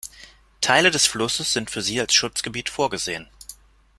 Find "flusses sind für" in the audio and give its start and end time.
1.05-1.83